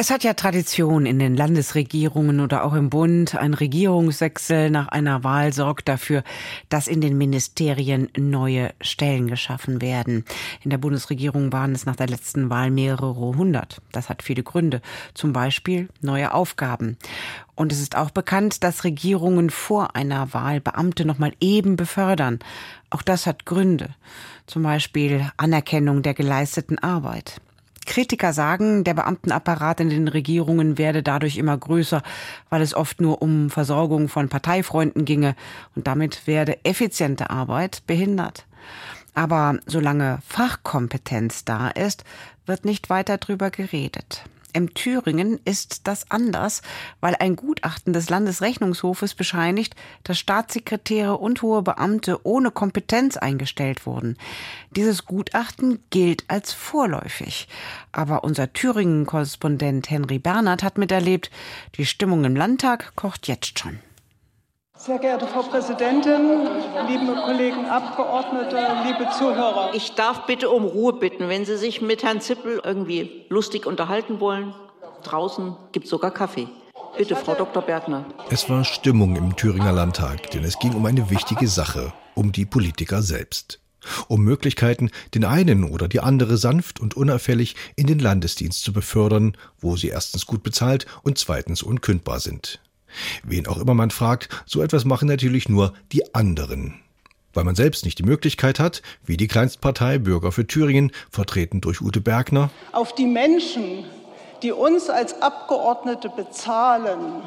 [0.00, 3.34] es hat ja Tradition in den Landesregierungen oder auch im Bund.
[3.34, 6.22] Ein Regierungswechsel nach einer Wahl sorgt dafür,
[6.68, 10.24] dass in den Ministerien neue Stellen geschaffen werden.
[10.62, 13.82] In der Bundesregierung waren es nach der letzten Wahl mehrere hundert.
[13.90, 14.82] Das hat viele Gründe.
[15.14, 16.96] Zum Beispiel neue Aufgaben.
[17.56, 22.38] Und es ist auch bekannt, dass Regierungen vor einer Wahl Beamte noch mal eben befördern.
[22.90, 23.96] Auch das hat Gründe.
[24.46, 27.40] Zum Beispiel Anerkennung der geleisteten Arbeit.
[27.98, 32.00] Kritiker sagen, der Beamtenapparat in den Regierungen werde dadurch immer größer,
[32.48, 35.34] weil es oft nur um Versorgung von Parteifreunden ginge
[35.74, 38.46] und damit werde effiziente Arbeit behindert.
[39.14, 42.04] Aber solange Fachkompetenz da ist,
[42.46, 44.22] wird nicht weiter drüber geredet.
[44.52, 46.62] Im Thüringen ist das anders,
[47.00, 54.16] weil ein Gutachten des Landesrechnungshofes bescheinigt, dass Staatssekretäre und hohe Beamte ohne Kompetenz eingestellt wurden.
[54.70, 57.48] Dieses Gutachten gilt als vorläufig.
[57.92, 61.30] Aber unser Thüringen-Korrespondent Henry Bernhard hat miterlebt,
[61.76, 63.78] die Stimmung im Landtag kocht jetzt schon.
[64.78, 66.46] Sehr geehrte Frau Präsidentin,
[66.88, 69.72] liebe Kollegen Abgeordnete, liebe Zuhörer.
[69.74, 74.20] Ich darf bitte um Ruhe bitten, wenn Sie sich mit Herrn Zippel irgendwie lustig unterhalten
[74.20, 74.54] wollen.
[75.02, 76.46] Draußen gibt es sogar Kaffee.
[76.96, 77.60] Bitte, Frau Dr.
[77.60, 78.06] Bergner.
[78.30, 82.46] Es war Stimmung im Thüringer Landtag, denn es ging um eine wichtige Sache, um die
[82.46, 83.58] Politiker selbst.
[84.06, 89.36] Um Möglichkeiten, den einen oder die andere sanft und unauffällig in den Landesdienst zu befördern,
[89.58, 92.60] wo sie erstens gut bezahlt und zweitens unkündbar sind.
[93.22, 96.80] Wen auch immer man fragt, so etwas machen natürlich nur die anderen.
[97.34, 101.80] Weil man selbst nicht die Möglichkeit hat, wie die Kleinstpartei Bürger für Thüringen, vertreten durch
[101.80, 103.84] Ute Bergner, auf die Menschen,
[104.42, 107.22] die uns als Abgeordnete bezahlen,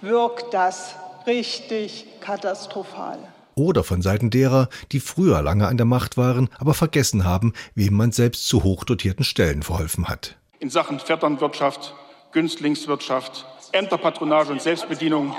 [0.00, 3.18] wirkt das richtig katastrophal.
[3.54, 7.94] Oder von Seiten derer, die früher lange an der Macht waren, aber vergessen haben, wem
[7.94, 10.36] man selbst zu hochdotierten Stellen verholfen hat.
[10.58, 11.94] In Sachen Vetternwirtschaft,
[12.32, 15.34] Günstlingswirtschaft, Ämterpatronage und Selbstbedienung.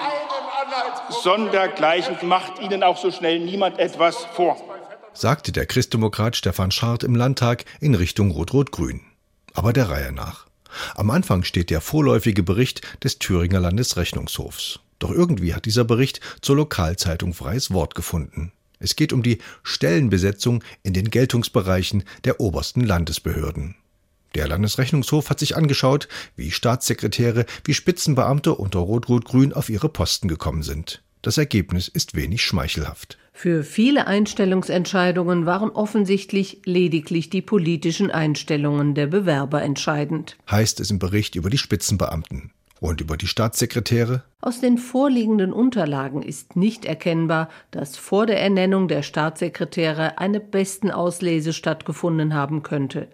[1.23, 4.57] Sondergleichen macht Ihnen auch so schnell niemand etwas vor.
[5.13, 9.01] Sagte der Christdemokrat Stefan Schart im Landtag in Richtung Rot-Rot-Grün.
[9.53, 10.47] Aber der Reihe nach.
[10.95, 14.79] Am Anfang steht der vorläufige Bericht des Thüringer Landesrechnungshofs.
[14.97, 18.51] Doch irgendwie hat dieser Bericht zur Lokalzeitung freies Wort gefunden.
[18.79, 23.75] Es geht um die Stellenbesetzung in den Geltungsbereichen der obersten Landesbehörden.
[24.35, 30.63] Der Landesrechnungshof hat sich angeschaut, wie Staatssekretäre, wie Spitzenbeamte unter Rot-Rot-Grün auf ihre Posten gekommen
[30.63, 31.03] sind.
[31.21, 33.17] Das Ergebnis ist wenig schmeichelhaft.
[33.31, 40.37] Für viele Einstellungsentscheidungen waren offensichtlich lediglich die politischen Einstellungen der Bewerber entscheidend.
[40.49, 42.51] Heißt es im Bericht über die Spitzenbeamten.
[42.79, 44.23] Und über die Staatssekretäre?
[44.45, 50.91] Aus den vorliegenden Unterlagen ist nicht erkennbar, dass vor der Ernennung der Staatssekretäre eine besten
[50.91, 53.07] Auslese stattgefunden haben könnte.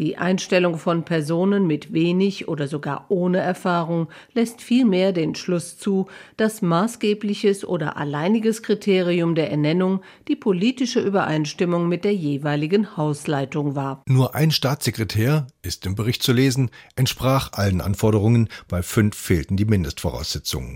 [0.00, 6.08] Die Einstellung von Personen mit wenig oder sogar ohne Erfahrung lässt vielmehr den Schluss zu,
[6.36, 14.02] dass maßgebliches oder alleiniges Kriterium der Ernennung die politische Übereinstimmung mit der jeweiligen Hausleitung war.
[14.08, 19.64] Nur ein Staatssekretär, ist im Bericht zu lesen, entsprach allen Anforderungen, bei fünf fehlten die
[19.64, 20.71] Mindestvoraussetzungen.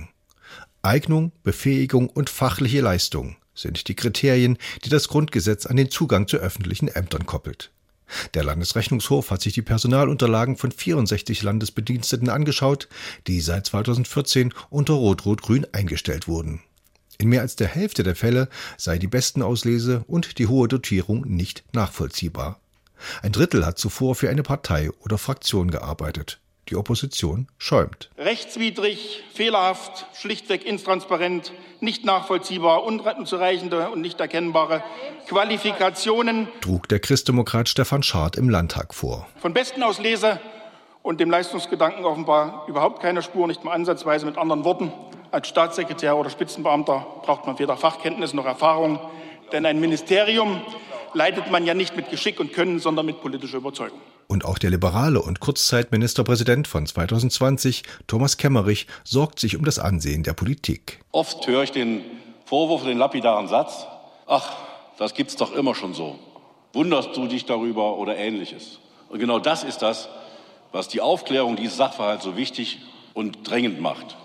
[0.83, 6.37] Eignung, Befähigung und fachliche Leistung sind die Kriterien, die das Grundgesetz an den Zugang zu
[6.37, 7.71] öffentlichen Ämtern koppelt.
[8.35, 12.89] Der Landesrechnungshof hat sich die Personalunterlagen von 64 Landesbediensteten angeschaut,
[13.27, 16.61] die seit 2014 unter Rot-Rot-Grün eingestellt wurden.
[17.19, 21.65] In mehr als der Hälfte der Fälle sei die Bestenauslese und die hohe Dotierung nicht
[21.73, 22.61] nachvollziehbar.
[23.23, 26.41] Ein Drittel hat zuvor für eine Partei oder Fraktion gearbeitet.
[26.69, 28.11] Die Opposition schäumt.
[28.19, 34.83] Rechtswidrig, fehlerhaft, schlichtweg intransparent, nicht nachvollziehbar, unzureichende und nicht erkennbare
[35.29, 39.27] Qualifikationen trug der Christdemokrat Stefan Schart im Landtag vor.
[39.41, 40.41] Von besten aus Lese
[41.03, 44.93] und dem Leistungsgedanken offenbar überhaupt keine Spur, nicht mal ansatzweise mit anderen Worten.
[45.31, 48.99] Als Staatssekretär oder Spitzenbeamter braucht man weder Fachkenntnis noch Erfahrung,
[49.53, 50.63] denn ein Ministerium
[51.13, 54.01] leitet man ja nicht mit Geschick und Können, sondern mit politischer Überzeugung.
[54.29, 60.23] Und auch der liberale und Kurzzeitministerpräsident von 2020, Thomas Kemmerich, sorgt sich um das Ansehen
[60.23, 61.01] der Politik.
[61.13, 62.03] Oft höre ich den
[62.45, 63.87] Vorwurf, den lapidaren Satz,
[64.27, 64.53] ach,
[64.99, 66.19] das gibt's doch immer schon so.
[66.73, 68.81] Wunderst du dich darüber oder ähnliches?
[69.09, 70.09] Und genau das ist das,
[70.73, 72.81] was die Aufklärung dieses Sachverhalts so wichtig
[73.15, 74.17] und drängend macht.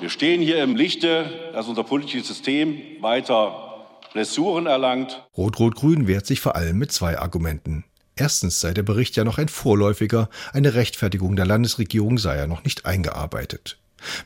[0.00, 5.22] Wir stehen hier im Lichte, dass unser politisches System weiter Blessuren erlangt.
[5.36, 7.84] Rot-Rot-Grün wehrt sich vor allem mit zwei Argumenten.
[8.16, 12.64] Erstens sei der Bericht ja noch ein vorläufiger, eine Rechtfertigung der Landesregierung sei ja noch
[12.64, 13.78] nicht eingearbeitet.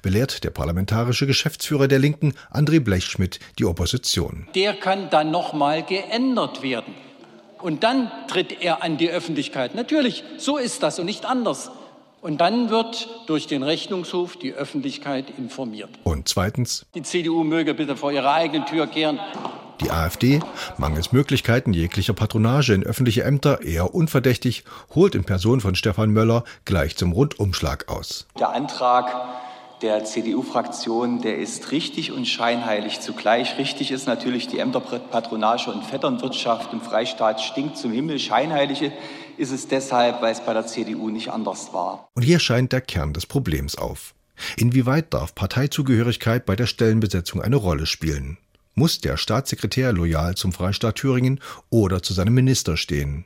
[0.03, 4.49] Belehrt der parlamentarische Geschäftsführer der Linken, André Blechschmidt, die Opposition.
[4.55, 6.95] Der kann dann nochmal geändert werden.
[7.61, 9.75] Und dann tritt er an die Öffentlichkeit.
[9.75, 11.71] Natürlich, so ist das und nicht anders.
[12.21, 15.91] Und dann wird durch den Rechnungshof die Öffentlichkeit informiert.
[16.05, 16.87] Und zweitens.
[16.95, 19.19] Die CDU möge bitte vor ihrer eigenen Tür kehren.
[19.81, 20.41] Die AfD,
[20.79, 26.45] mangels Möglichkeiten jeglicher Patronage in öffentliche Ämter eher unverdächtig, holt in Person von Stefan Möller
[26.65, 28.27] gleich zum Rundumschlag aus.
[28.39, 29.07] Der Antrag
[29.83, 33.59] der CDU-Fraktion, der ist richtig und scheinheilig zugleich.
[33.59, 38.19] Richtig ist natürlich die Ämterpatronage und Vetternwirtschaft im Freistaat stinkt zum Himmel.
[38.19, 38.93] Scheinheilige
[39.37, 42.09] ist es deshalb, weil es bei der CDU nicht anders war.
[42.15, 44.15] Und hier scheint der Kern des Problems auf.
[44.57, 48.39] Inwieweit darf Parteizugehörigkeit bei der Stellenbesetzung eine Rolle spielen?
[48.77, 51.39] Muss der Staatssekretär loyal zum Freistaat Thüringen
[51.71, 53.25] oder zu seinem Minister stehen?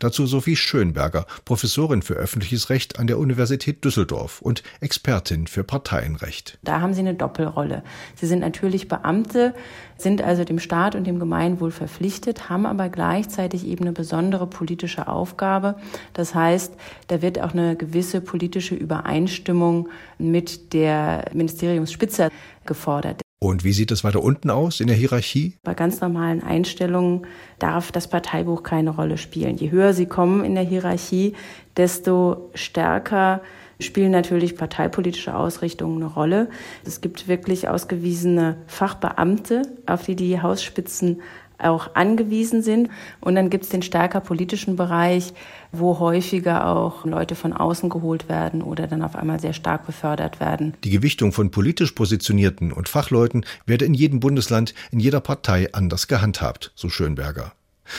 [0.00, 6.58] Dazu Sophie Schönberger, Professorin für öffentliches Recht an der Universität Düsseldorf und Expertin für Parteienrecht.
[6.62, 7.82] Da haben Sie eine Doppelrolle.
[8.14, 9.54] Sie sind natürlich Beamte,
[9.96, 15.08] sind also dem Staat und dem Gemeinwohl verpflichtet, haben aber gleichzeitig eben eine besondere politische
[15.08, 15.76] Aufgabe.
[16.12, 16.74] Das heißt,
[17.08, 19.88] da wird auch eine gewisse politische Übereinstimmung
[20.18, 22.30] mit der Ministeriumsspitze
[22.64, 23.25] gefordert.
[23.38, 25.58] Und wie sieht es weiter unten aus in der Hierarchie?
[25.62, 27.26] Bei ganz normalen Einstellungen
[27.58, 29.56] darf das Parteibuch keine Rolle spielen.
[29.56, 31.34] Je höher Sie kommen in der Hierarchie,
[31.76, 33.42] desto stärker
[33.78, 36.48] spielen natürlich parteipolitische Ausrichtungen eine Rolle.
[36.86, 41.20] Es gibt wirklich ausgewiesene Fachbeamte, auf die die Hausspitzen
[41.58, 42.90] auch angewiesen sind.
[43.20, 45.32] Und dann gibt es den stärker politischen Bereich,
[45.72, 50.40] wo häufiger auch Leute von außen geholt werden oder dann auf einmal sehr stark befördert
[50.40, 50.74] werden.
[50.84, 56.08] Die Gewichtung von politisch Positionierten und Fachleuten werde in jedem Bundesland, in jeder Partei anders
[56.08, 57.52] gehandhabt, so Schönberger.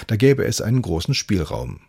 [0.08, 1.80] Da gäbe es einen großen Spielraum.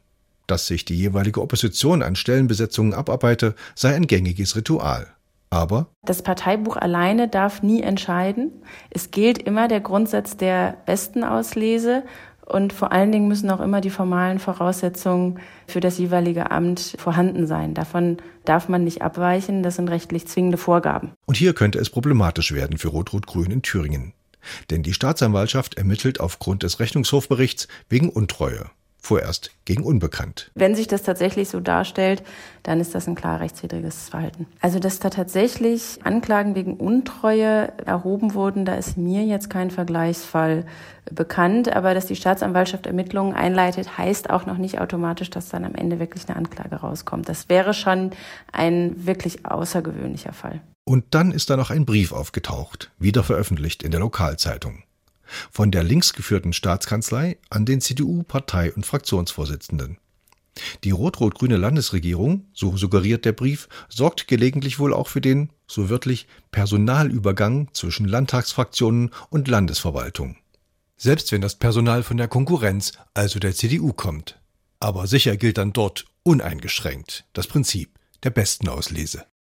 [0.46, 5.08] Dass sich die jeweilige Opposition an Stellenbesetzungen abarbeite, sei ein gängiges Ritual.
[5.50, 8.62] Aber das Parteibuch alleine darf nie entscheiden.
[8.90, 12.04] Es gilt immer der Grundsatz der besten Auslese
[12.48, 17.46] und vor allen Dingen müssen auch immer die formalen Voraussetzungen für das jeweilige Amt vorhanden
[17.46, 17.74] sein.
[17.74, 19.62] Davon darf man nicht abweichen.
[19.62, 21.12] Das sind rechtlich zwingende Vorgaben.
[21.26, 24.14] Und hier könnte es problematisch werden für Rot-Rot-Grün in Thüringen.
[24.70, 30.50] Denn die Staatsanwaltschaft ermittelt aufgrund des Rechnungshofberichts wegen Untreue vorerst gegen unbekannt.
[30.54, 32.22] Wenn sich das tatsächlich so darstellt,
[32.62, 34.46] dann ist das ein klar rechtswidriges Verhalten.
[34.60, 40.66] Also, dass da tatsächlich Anklagen wegen Untreue erhoben wurden, da ist mir jetzt kein Vergleichsfall
[41.10, 41.74] bekannt.
[41.74, 45.98] Aber dass die Staatsanwaltschaft Ermittlungen einleitet, heißt auch noch nicht automatisch, dass dann am Ende
[45.98, 47.28] wirklich eine Anklage rauskommt.
[47.28, 48.10] Das wäre schon
[48.52, 50.60] ein wirklich außergewöhnlicher Fall.
[50.84, 54.82] Und dann ist da noch ein Brief aufgetaucht, wieder veröffentlicht in der Lokalzeitung
[55.50, 59.98] von der linksgeführten Staatskanzlei an den CDU-Partei- und Fraktionsvorsitzenden.
[60.84, 66.26] Die rot-rot-grüne Landesregierung, so suggeriert der Brief, sorgt gelegentlich wohl auch für den, so wörtlich,
[66.50, 70.36] Personalübergang zwischen Landtagsfraktionen und Landesverwaltung.
[70.96, 74.40] Selbst wenn das Personal von der Konkurrenz, also der CDU, kommt.
[74.80, 77.90] Aber sicher gilt dann dort uneingeschränkt das Prinzip
[78.24, 79.24] der besten Auslese.